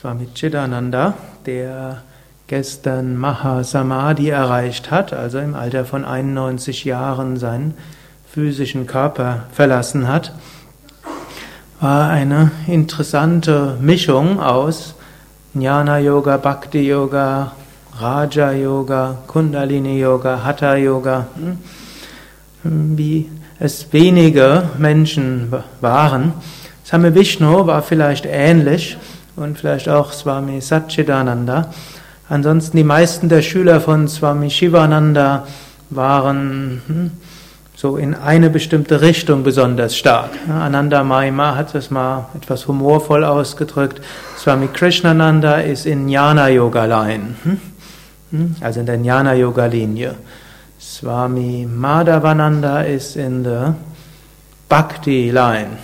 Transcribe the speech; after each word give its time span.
Swami 0.00 0.28
Chidananda, 0.32 1.14
der 1.44 2.02
gestern 2.46 3.16
Mahasamadhi 3.16 4.28
erreicht 4.28 4.92
hat, 4.92 5.12
also 5.12 5.40
im 5.40 5.56
Alter 5.56 5.84
von 5.84 6.04
91 6.04 6.84
Jahren 6.84 7.36
seinen 7.36 7.74
physischen 8.32 8.86
Körper 8.86 9.46
verlassen 9.50 10.06
hat, 10.06 10.34
war 11.80 12.10
eine 12.10 12.52
interessante 12.68 13.76
Mischung 13.80 14.38
aus 14.38 14.94
Jnana 15.52 15.98
Yoga, 15.98 16.36
Bhakti 16.36 16.86
Yoga, 16.86 17.50
Raja 17.98 18.52
Yoga, 18.52 19.18
Kundalini 19.26 19.98
Yoga, 19.98 20.44
Hatha 20.44 20.76
Yoga, 20.76 21.26
hm, 22.62 22.96
wie 22.96 23.28
es 23.58 23.92
wenige 23.92 24.68
Menschen 24.78 25.52
waren. 25.80 26.34
Same 26.84 27.12
Vishnu 27.16 27.66
war 27.66 27.82
vielleicht 27.82 28.26
ähnlich, 28.26 28.96
und 29.38 29.58
vielleicht 29.58 29.88
auch 29.88 30.12
Swami 30.12 30.60
Satchidananda. 30.60 31.70
Ansonsten 32.28 32.76
die 32.76 32.84
meisten 32.84 33.28
der 33.28 33.42
Schüler 33.42 33.80
von 33.80 34.08
Swami 34.08 34.50
Shivananda 34.50 35.46
waren 35.90 36.82
hm, 36.86 37.10
so 37.74 37.96
in 37.96 38.14
eine 38.14 38.50
bestimmte 38.50 39.00
Richtung 39.00 39.44
besonders 39.44 39.96
stark. 39.96 40.30
Ananda 40.48 41.04
Maima 41.04 41.54
hat 41.54 41.74
es 41.74 41.90
mal 41.90 42.26
etwas 42.36 42.66
humorvoll 42.66 43.24
ausgedrückt. 43.24 44.02
Swami 44.36 44.68
Krishnananda 44.68 45.60
ist 45.60 45.86
in 45.86 46.08
Jnana 46.08 46.48
Yoga 46.48 46.84
Line, 46.84 47.36
hm, 47.44 47.60
hm, 48.30 48.56
also 48.60 48.80
in 48.80 48.86
der 48.86 48.96
Jnana 48.96 49.34
Yoga 49.34 49.66
Linie. 49.66 50.14
Swami 50.80 51.66
Madhavananda 51.66 52.82
ist 52.82 53.16
in 53.16 53.44
der 53.44 53.74
Bhakti 54.68 55.30
Line. 55.30 55.78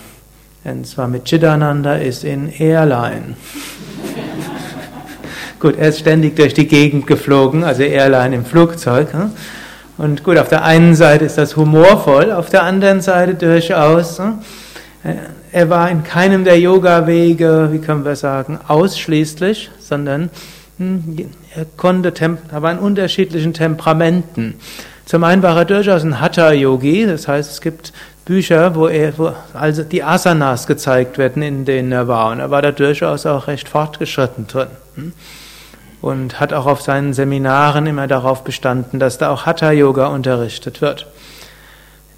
Zwar 0.83 1.07
mit 1.07 1.25
Chidananda 1.25 1.93
ist 1.93 2.23
in 2.23 2.49
Airline. 2.49 3.35
gut, 5.59 5.77
er 5.77 5.89
ist 5.89 5.99
ständig 5.99 6.35
durch 6.35 6.55
die 6.55 6.65
Gegend 6.65 7.05
geflogen, 7.05 7.63
also 7.63 7.83
Airline 7.83 8.35
im 8.35 8.45
Flugzeug. 8.45 9.13
Hm? 9.13 9.29
Und 9.99 10.23
gut, 10.23 10.39
auf 10.39 10.49
der 10.49 10.63
einen 10.63 10.95
Seite 10.95 11.23
ist 11.25 11.37
das 11.37 11.55
humorvoll, 11.55 12.31
auf 12.31 12.49
der 12.49 12.63
anderen 12.63 13.01
Seite 13.01 13.35
durchaus. 13.35 14.17
Hm? 14.17 14.39
Er 15.51 15.69
war 15.69 15.91
in 15.91 16.03
keinem 16.03 16.43
der 16.43 16.59
Yoga-Wege, 16.59 17.69
wie 17.71 17.77
können 17.77 18.03
wir 18.03 18.15
sagen, 18.15 18.59
ausschließlich, 18.67 19.69
sondern 19.77 20.31
hm, 20.79 21.29
er 21.55 21.65
konnte, 21.77 22.11
er 22.51 22.61
war 22.63 22.71
in 22.71 22.79
unterschiedlichen 22.79 23.53
Temperamenten. 23.53 24.55
Zum 25.05 25.23
einen 25.23 25.43
war 25.43 25.55
er 25.55 25.65
durchaus 25.65 26.03
ein 26.03 26.19
Hatha-Yogi, 26.19 27.05
das 27.05 27.27
heißt, 27.27 27.51
es 27.51 27.61
gibt 27.61 27.93
Bücher, 28.25 28.73
wo 28.73 28.87
er, 28.87 29.17
wo 29.19 29.33
also 29.53 29.83
die 29.83 30.03
Asanas 30.03 30.65
gezeigt 30.65 31.19
werden, 31.19 31.43
in 31.43 31.63
denen 31.63 31.91
er 31.91 32.07
war. 32.07 32.31
Und 32.31 32.39
er 32.39 32.49
war 32.49 32.63
da 32.63 32.71
durchaus 32.71 33.27
auch 33.27 33.47
recht 33.47 33.69
fortgeschritten 33.69 34.47
drin. 34.47 34.67
Hm? 34.95 35.13
Und 36.01 36.39
hat 36.39 36.51
auch 36.51 36.65
auf 36.65 36.81
seinen 36.81 37.13
Seminaren 37.13 37.85
immer 37.85 38.07
darauf 38.07 38.43
bestanden, 38.43 38.99
dass 38.99 39.19
da 39.19 39.29
auch 39.29 39.45
Hatha-Yoga 39.45 40.07
unterrichtet 40.07 40.81
wird. 40.81 41.07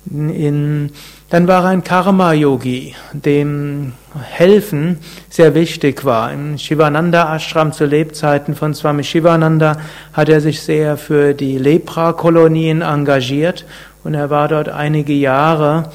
In, 0.09 0.91
dann 1.29 1.47
war 1.49 1.65
er 1.65 1.69
ein 1.69 1.83
Karma-Yogi, 1.83 2.95
dem 3.11 3.91
Helfen 4.21 4.99
sehr 5.29 5.53
wichtig 5.55 6.05
war. 6.05 6.31
Im 6.31 6.57
Shivananda-Ashram 6.57 7.73
zu 7.73 7.85
Lebzeiten 7.85 8.55
von 8.55 8.73
Swami 8.73 9.03
Shivananda 9.03 9.77
hat 10.13 10.29
er 10.29 10.39
sich 10.39 10.61
sehr 10.61 10.95
für 10.95 11.33
die 11.33 11.57
Lepra-Kolonien 11.57 12.81
engagiert 12.81 13.65
und 14.03 14.13
er 14.13 14.29
war 14.29 14.47
dort 14.47 14.69
einige 14.69 15.13
Jahre 15.13 15.89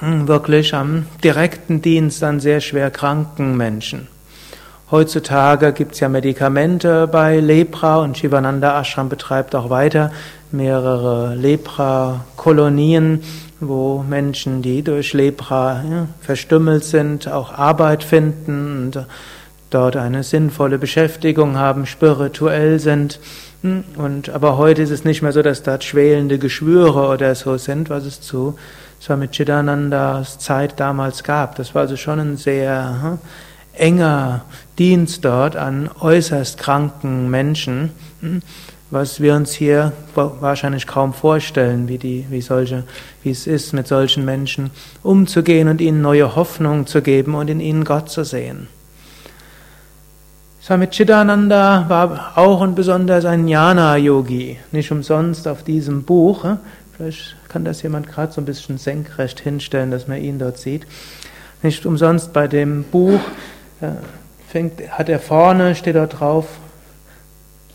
hm, 0.00 0.28
wirklich 0.28 0.74
am 0.74 1.06
direkten 1.22 1.82
Dienst 1.82 2.22
an 2.24 2.40
sehr 2.40 2.60
schwer 2.60 2.90
kranken 2.90 3.56
Menschen. 3.56 4.08
Heutzutage 4.90 5.72
gibt 5.72 5.94
es 5.94 6.00
ja 6.00 6.08
Medikamente 6.10 7.06
bei 7.06 7.40
Lepra 7.40 7.96
und 7.96 8.18
Shivananda 8.18 8.78
Ashram 8.78 9.08
betreibt 9.08 9.54
auch 9.54 9.70
weiter 9.70 10.12
mehrere 10.50 11.34
Lepra-Kolonien, 11.34 13.22
wo 13.58 14.04
Menschen, 14.06 14.60
die 14.60 14.82
durch 14.82 15.14
Lepra 15.14 15.82
ja, 15.90 16.06
verstümmelt 16.20 16.84
sind, 16.84 17.26
auch 17.26 17.52
Arbeit 17.52 18.04
finden 18.04 18.86
und 18.86 19.06
dort 19.74 19.96
eine 19.96 20.22
sinnvolle 20.22 20.78
Beschäftigung 20.78 21.56
haben, 21.56 21.86
spirituell 21.86 22.78
sind. 22.78 23.20
Hm, 23.62 23.84
und, 23.96 24.30
aber 24.30 24.56
heute 24.58 24.82
ist 24.82 24.90
es 24.90 25.04
nicht 25.04 25.22
mehr 25.22 25.32
so, 25.32 25.42
dass 25.42 25.62
dort 25.62 25.84
schwelende 25.84 26.38
Geschwüre 26.38 27.08
oder 27.08 27.34
so 27.34 27.56
sind, 27.56 27.90
was 27.90 28.04
es 28.04 28.20
zu 28.20 28.56
Swami 29.00 29.28
Chidanandas 29.28 30.38
Zeit 30.38 30.78
damals 30.78 31.24
gab. 31.24 31.56
Das 31.56 31.74
war 31.74 31.82
also 31.82 31.96
schon 31.96 32.20
ein 32.20 32.36
sehr 32.36 33.02
hm, 33.02 33.18
enger 33.74 34.44
Dienst 34.78 35.24
dort 35.24 35.56
an 35.56 35.90
äußerst 36.00 36.58
kranken 36.58 37.30
Menschen, 37.30 37.90
hm, 38.20 38.42
was 38.90 39.20
wir 39.20 39.34
uns 39.34 39.54
hier 39.54 39.92
wahrscheinlich 40.14 40.86
kaum 40.86 41.14
vorstellen, 41.14 41.88
wie, 41.88 41.96
die, 41.96 42.26
wie, 42.28 42.42
solche, 42.42 42.84
wie 43.22 43.30
es 43.30 43.46
ist, 43.46 43.72
mit 43.72 43.88
solchen 43.88 44.24
Menschen 44.24 44.70
umzugehen 45.02 45.68
und 45.68 45.80
ihnen 45.80 46.02
neue 46.02 46.36
Hoffnung 46.36 46.86
zu 46.86 47.00
geben 47.00 47.34
und 47.34 47.48
in 47.48 47.60
ihnen 47.60 47.84
Gott 47.84 48.10
zu 48.10 48.22
sehen. 48.22 48.68
Swami 50.62 50.86
Chidananda 50.86 51.86
war 51.88 52.38
auch 52.38 52.60
und 52.60 52.76
besonders 52.76 53.24
ein 53.24 53.48
Jnana-Yogi. 53.48 54.60
Nicht 54.70 54.92
umsonst 54.92 55.48
auf 55.48 55.64
diesem 55.64 56.04
Buch, 56.04 56.44
hm? 56.44 56.58
vielleicht 56.96 57.34
kann 57.48 57.64
das 57.64 57.82
jemand 57.82 58.06
gerade 58.06 58.32
so 58.32 58.40
ein 58.40 58.44
bisschen 58.44 58.78
senkrecht 58.78 59.40
hinstellen, 59.40 59.90
dass 59.90 60.06
man 60.06 60.22
ihn 60.22 60.38
dort 60.38 60.58
sieht. 60.58 60.86
Nicht 61.64 61.84
umsonst 61.84 62.32
bei 62.32 62.46
dem 62.46 62.84
Buch 62.84 63.18
äh, 63.80 63.88
fängt, 64.46 64.88
hat 64.88 65.08
er 65.08 65.18
vorne, 65.18 65.74
steht 65.74 65.96
dort 65.96 66.20
drauf, 66.20 66.46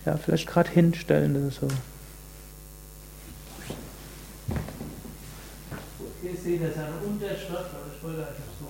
ja, 0.05 0.15
vielleicht 0.15 0.47
gerade 0.47 0.69
hinstellen, 0.69 1.33
das 1.33 1.55
ist 1.55 1.59
so. 1.59 1.67
Hier 6.21 6.31
seht 6.41 6.61
ihr 6.61 6.71
seine 6.73 6.95
Unterschrift, 7.05 7.51
aber 7.51 7.91
ich 7.93 8.01
wollte 8.01 8.21
einfach 8.21 8.43
so. 8.61 8.67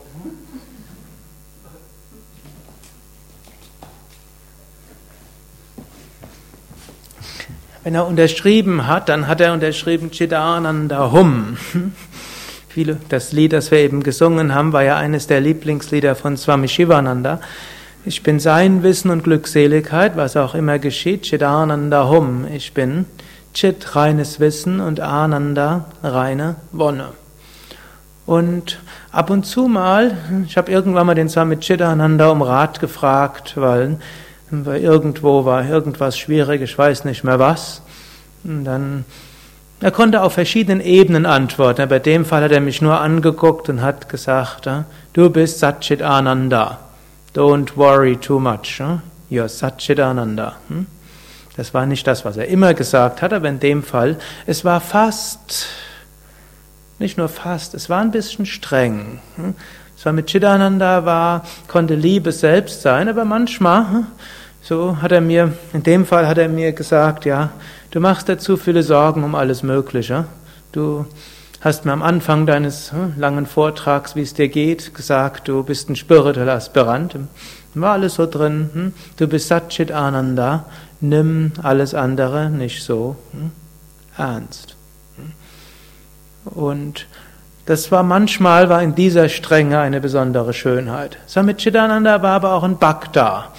Wenn 7.88 7.96
er 7.96 8.06
unterschrieben 8.06 8.86
hat, 8.86 9.08
dann 9.08 9.30
hat 9.30 9.40
er 9.40 9.54
unterschrieben 9.54 10.12
Chidananda 10.12 11.10
Hum. 11.14 11.56
Viele, 12.68 12.98
das 13.08 13.32
Lied, 13.32 13.54
das 13.54 13.72
wir 13.72 13.78
eben 13.78 14.04
gesungen 14.04 14.54
haben, 14.54 14.74
war 14.74 14.84
ja 14.84 14.98
eines 14.98 15.28
der 15.28 15.40
Lieblingslieder 15.40 16.16
von 16.16 16.36
Swami 16.36 16.68
Shivananda. 16.68 17.40
Ich 18.04 18.24
bin 18.24 18.42
sein 18.42 18.84
Wissen 18.84 19.10
und 19.10 19.24
Glückseligkeit, 19.24 20.18
was 20.18 20.36
auch 20.36 20.54
immer 20.54 20.80
geschieht, 20.80 21.22
Chidananda 21.22 22.10
Hum. 22.10 22.46
Ich 22.54 22.74
bin 22.74 23.06
Chit, 23.54 23.96
reines 23.96 24.42
Wissen 24.42 24.82
und 24.82 25.00
Ananda, 25.00 25.86
reine 26.04 26.58
Wonne. 26.74 27.14
Und 28.26 28.82
ab 29.14 29.30
und 29.30 29.46
zu 29.46 29.70
mal, 29.70 30.18
ich 30.46 30.58
habe 30.58 30.74
irgendwann 30.74 31.08
mal 31.08 31.16
den 31.16 31.30
Swami 31.30 31.56
Chidananda 31.62 32.28
um 32.32 32.42
Rat 32.42 32.82
gefragt, 32.82 33.54
weil 33.56 33.98
irgendwo 34.52 35.46
war 35.46 35.66
irgendwas 35.66 36.18
schwierig, 36.18 36.62
ich 36.62 36.78
weiß 36.78 37.06
nicht 37.06 37.24
mehr 37.24 37.40
was. 37.40 37.82
Und 38.44 38.64
dann, 38.66 39.06
er 39.82 39.92
konnte 39.92 40.22
auf 40.22 40.34
verschiedenen 40.34 40.82
Ebenen 40.82 41.26
antworten. 41.26 41.88
Bei 41.90 42.00
dem 42.00 42.26
Fall 42.26 42.44
hat 42.44 42.52
er 42.52 42.62
mich 42.62 42.82
nur 42.82 43.00
angeguckt 43.00 43.70
und 43.70 43.82
hat 43.82 44.10
gesagt, 44.10 44.70
du 45.14 45.30
bist 45.30 45.60
Satchit 45.60 46.02
Ananda. 46.02 46.80
Don't 47.36 47.76
worry 47.76 48.16
too 48.16 48.40
much. 48.40 48.82
You're 49.30 49.50
Satchit 49.50 50.00
Ananda. 50.00 50.56
Hm? 50.70 50.88
Das 51.58 51.74
war 51.74 51.86
nicht 51.88 52.06
das, 52.06 52.24
was 52.24 52.38
er 52.38 52.48
immer 52.48 52.76
gesagt 52.76 53.22
hat, 53.22 53.34
aber 53.34 53.50
in 53.50 53.60
dem 53.60 53.84
Fall, 53.84 54.18
es 54.46 54.64
war 54.64 54.80
fast, 54.80 55.68
nicht 57.00 57.18
nur 57.18 57.30
fast, 57.30 57.74
es 57.74 57.90
war 57.90 58.00
ein 58.00 58.12
bisschen 58.12 58.46
streng. 58.46 59.20
Swami 59.98 60.24
Chidananda 60.24 61.06
war, 61.06 61.44
konnte 61.68 61.96
Liebe 61.96 62.32
selbst 62.32 62.82
sein, 62.82 63.10
aber 63.10 63.26
manchmal, 63.26 63.92
hm, 63.92 64.06
so 64.62 65.02
hat 65.02 65.12
er 65.12 65.22
mir, 65.22 65.54
in 65.74 65.84
dem 65.84 66.06
Fall 66.06 66.28
hat 66.28 66.38
er 66.38 66.50
mir 66.50 66.72
gesagt, 66.74 67.26
ja, 67.26 67.50
du 67.92 68.00
machst 68.00 68.28
dir 68.28 68.38
zu 68.38 68.58
viele 68.58 68.84
Sorgen 68.84 69.24
um 69.24 69.34
alles 69.34 69.64
Mögliche. 69.64 70.26
Du 70.72 71.06
hast 71.62 71.86
mir 71.86 71.94
am 71.94 72.04
Anfang 72.04 72.46
deines 72.46 72.92
hm, 72.92 73.14
langen 73.18 73.46
Vortrags, 73.46 74.16
wie 74.16 74.22
es 74.22 74.34
dir 74.34 74.50
geht, 74.50 74.94
gesagt, 74.94 75.48
du 75.48 75.64
bist 75.64 75.90
ein 75.90 75.96
spiritueller 75.96 76.54
Aspirant. 76.54 77.16
War 77.82 77.94
alles 77.94 78.16
so 78.16 78.26
drin. 78.26 78.70
Hm? 78.74 78.94
Du 79.18 79.28
bist 79.28 79.48
Satchit 79.48 79.92
Ananda. 79.92 80.66
Nimm 81.00 81.52
alles 81.62 81.94
andere 81.94 82.50
nicht 82.50 82.84
so 82.84 83.16
ernst. 84.18 84.76
Und 86.46 87.06
das 87.68 87.92
war 87.92 88.02
manchmal, 88.02 88.70
war 88.70 88.82
in 88.82 88.96
dieser 88.96 89.28
Strenge 89.28 89.80
eine 89.80 90.00
besondere 90.00 90.54
Schönheit. 90.54 91.18
Samit 91.28 91.58
Chidananda 91.58 92.22
war 92.22 92.32
aber 92.32 92.54
auch 92.54 92.64
ein 92.64 92.78
Bhakta. 92.78 93.50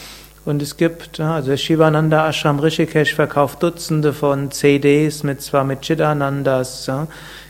Und 0.46 0.62
es 0.62 0.78
gibt, 0.78 1.20
also 1.20 1.54
Shivananda 1.58 2.26
Ashram 2.26 2.58
Rishikesh 2.58 3.14
verkauft 3.14 3.62
Dutzende 3.62 4.14
von 4.14 4.50
CDs 4.50 5.24
mit 5.24 5.42
zwar 5.42 5.62
mit 5.62 5.82
Chidanandas 5.82 6.90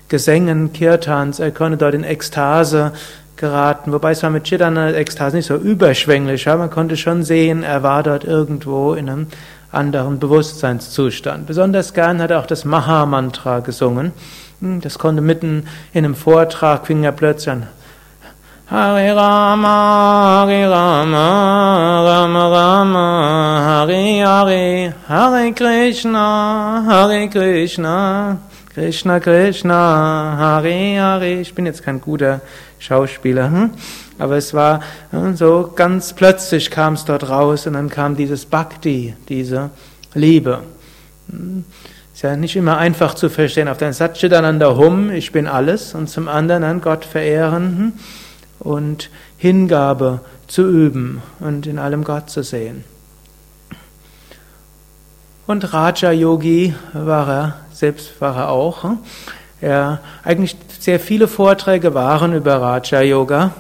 Gesängen, 0.09 0.73
Kirtans. 0.73 1.39
Er 1.39 1.53
konnte 1.53 1.77
dort 1.77 1.95
in 1.95 2.03
Ekstase 2.03 2.93
geraten, 3.37 3.93
wobei 3.93 4.11
es 4.11 4.25
war 4.25 4.31
mit 4.31 4.45
Chidananda-Ekstase 4.45 5.37
nicht 5.37 5.47
so 5.47 5.55
überschwänglich 5.55 6.45
war. 6.47 6.57
Man 6.57 6.71
konnte 6.71 6.97
schon 6.97 7.23
sehen, 7.23 7.63
er 7.63 7.85
war 7.85 8.03
dort 8.03 8.25
irgendwo 8.25 8.95
in 8.95 9.09
einem 9.09 9.27
anderen 9.71 10.19
Bewusstseinszustand. 10.19 11.47
Besonders 11.47 11.95
gern 11.95 12.21
hat 12.21 12.33
er 12.33 12.41
auch 12.41 12.47
das 12.47 12.65
Maha-Mantra 12.65 13.61
gesungen. 13.61 14.13
Hm, 14.61 14.81
das 14.81 14.99
konnte 14.99 15.23
mitten 15.23 15.69
in 15.93 16.05
einem 16.05 16.15
Vortrag, 16.15 16.87
fing 16.87 17.05
er 17.05 17.13
plötzlich 17.13 17.51
an, 17.51 17.69
Hare 18.71 19.17
Rama, 19.17 20.45
Hare 20.45 20.71
Rama, 20.71 22.05
Rama 22.05 22.49
Rama, 22.49 23.63
Hare 23.65 24.23
Hare, 24.27 24.95
Hare 25.09 25.53
Krishna, 25.55 26.85
Hare 26.87 27.29
Krishna, 27.31 28.37
Krishna 28.75 29.21
Krishna, 29.21 30.37
Hare 30.37 31.01
Hare. 31.01 31.41
Ich 31.41 31.55
bin 31.55 31.65
jetzt 31.65 31.83
kein 31.83 31.99
guter 31.99 32.43
Schauspieler, 32.79 33.51
hm? 33.51 33.71
aber 34.19 34.37
es 34.37 34.53
war 34.53 34.81
hm, 35.13 35.35
so 35.35 35.73
ganz 35.75 36.13
plötzlich 36.13 36.71
kam 36.71 36.93
es 36.93 37.07
dort 37.07 37.31
raus 37.31 37.67
und 37.67 37.73
dann 37.73 37.89
kam 37.89 38.17
dieses 38.17 38.45
Bhakti, 38.45 39.15
diese 39.31 39.71
Liebe. 40.13 40.63
Hm? 42.19 42.19
Ist 42.19 42.23
ja 42.23 42.37
nicht 42.37 42.57
immer 42.57 42.79
einfach 42.79 43.15
zu 43.15 43.31
verstehen. 43.31 43.69
Auf 43.69 43.79
der 43.79 43.93
Satchitananda 43.93 44.77
Hum, 44.77 45.11
ich 45.11 45.31
bin 45.33 45.47
alles, 45.47 45.95
und 45.95 46.09
zum 46.09 46.29
anderen 46.29 46.65
an 46.65 46.81
Gott 46.81 47.05
verehren. 47.05 47.79
Hm? 47.79 47.93
und 48.59 49.11
Hingabe 49.37 50.21
zu 50.47 50.69
üben 50.69 51.23
und 51.41 51.67
in 51.67 51.79
allem 51.79 52.05
Gott 52.05 52.31
zu 52.31 52.43
sehen. 52.43 52.85
Und 55.47 55.73
Raja 55.73 56.13
Yogi 56.13 56.75
war 56.93 57.29
er, 57.29 57.57
selbst 57.73 58.21
war 58.21 58.37
er 58.37 58.49
auch. 58.51 58.85
Er, 59.61 60.01
eigentlich 60.23 60.57
sehr 60.79 61.01
viele 61.01 61.27
Vorträge 61.27 61.95
waren 61.95 62.35
über 62.35 62.61
Raja 62.61 63.01
Yoga. 63.01 63.53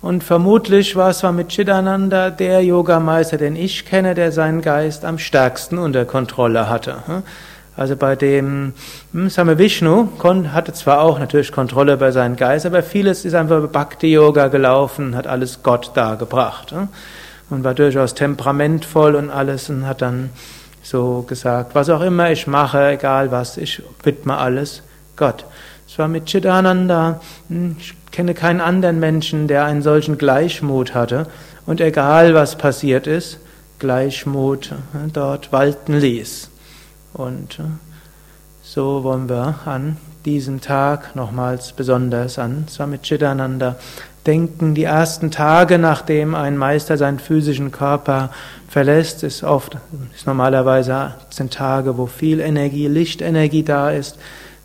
Und 0.00 0.24
vermutlich 0.24 0.96
war 0.96 1.10
es 1.10 1.22
mit 1.22 1.48
Chidananda 1.48 2.30
der 2.30 2.62
Yogameister, 2.64 3.38
den 3.38 3.54
ich 3.54 3.84
kenne, 3.84 4.14
der 4.14 4.32
seinen 4.32 4.60
Geist 4.60 5.04
am 5.04 5.18
stärksten 5.18 5.78
unter 5.78 6.04
Kontrolle 6.04 6.68
hatte. 6.68 6.96
Also 7.76 7.96
bei 7.96 8.16
dem 8.16 8.74
hm, 9.12 9.30
Same 9.30 9.58
Vishnu 9.58 10.08
hatte 10.52 10.72
zwar 10.72 11.00
auch 11.00 11.18
natürlich 11.18 11.52
Kontrolle 11.52 11.94
über 11.94 12.12
seinen 12.12 12.36
Geist, 12.36 12.66
aber 12.66 12.82
vieles 12.82 13.24
ist 13.24 13.34
einfach 13.34 13.58
über 13.58 13.68
Bhakti-Yoga 13.68 14.48
gelaufen, 14.48 15.16
hat 15.16 15.26
alles 15.26 15.62
Gott 15.62 15.92
dargebracht. 15.94 16.72
Hm? 16.72 16.88
Und 17.50 17.64
war 17.64 17.74
durchaus 17.74 18.14
temperamentvoll 18.14 19.14
und 19.14 19.30
alles 19.30 19.68
und 19.68 19.86
hat 19.86 20.02
dann 20.02 20.30
so 20.82 21.24
gesagt, 21.26 21.74
was 21.74 21.90
auch 21.90 22.00
immer 22.00 22.30
ich 22.30 22.46
mache, 22.46 22.90
egal 22.90 23.30
was, 23.30 23.56
ich 23.56 23.82
widme 24.02 24.36
alles 24.36 24.82
Gott. 25.16 25.44
Es 25.86 25.98
war 25.98 26.08
mit 26.08 26.26
Chidananda, 26.26 27.20
hm, 27.48 27.76
ich 27.78 27.94
kenne 28.10 28.34
keinen 28.34 28.60
anderen 28.60 29.00
Menschen, 29.00 29.48
der 29.48 29.64
einen 29.64 29.82
solchen 29.82 30.18
Gleichmut 30.18 30.94
hatte 30.94 31.26
und 31.64 31.80
egal 31.80 32.34
was 32.34 32.56
passiert 32.56 33.06
ist, 33.06 33.38
Gleichmut 33.78 34.72
dort 35.12 35.52
walten 35.52 35.98
ließ. 35.98 36.51
Und 37.14 37.58
äh, 37.58 37.64
so 38.62 39.04
wollen 39.04 39.28
wir 39.28 39.60
an 39.64 39.96
diesem 40.24 40.60
Tag 40.60 41.16
nochmals 41.16 41.72
besonders 41.72 42.38
an 42.38 42.66
Samichidananda 42.68 43.76
denken. 44.26 44.74
Die 44.74 44.84
ersten 44.84 45.30
Tage, 45.30 45.78
nachdem 45.78 46.34
ein 46.34 46.56
Meister 46.56 46.96
seinen 46.96 47.18
physischen 47.18 47.72
Körper 47.72 48.30
verlässt, 48.68 49.24
ist 49.24 49.42
oft, 49.42 49.76
ist 50.14 50.26
normalerweise 50.26 51.14
sind 51.30 51.52
Tage, 51.52 51.98
wo 51.98 52.06
viel 52.06 52.40
Energie, 52.40 52.86
Lichtenergie 52.86 53.64
da 53.64 53.90
ist, 53.90 54.18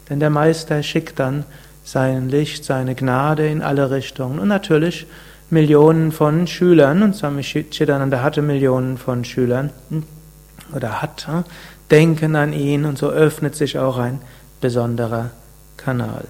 denn 0.10 0.20
der 0.20 0.30
Meister 0.30 0.84
schickt 0.84 1.20
dann 1.20 1.44
sein 1.84 2.30
Licht, 2.30 2.66
seine 2.66 2.96
Gnade 2.96 3.48
in 3.48 3.62
alle 3.62 3.90
Richtungen. 3.90 4.40
Und 4.40 4.50
natürlich 4.50 5.08
Millionen 5.50 6.12
von 6.12 6.48
Schülern. 6.48 7.04
Und 7.04 7.16
Swami 7.16 7.42
Chidananda 7.42 8.22
hatte 8.22 8.42
Millionen 8.42 8.98
von 8.98 9.24
Schülern. 9.24 9.72
Oder 10.76 11.02
hat 11.02 11.28
denken 11.92 12.36
an 12.36 12.54
ihn 12.54 12.86
und 12.86 12.98
so 12.98 13.10
öffnet 13.10 13.56
sich 13.56 13.78
auch 13.78 13.98
ein 13.98 14.22
besonderer 14.62 15.32
Kanal. 15.78 16.26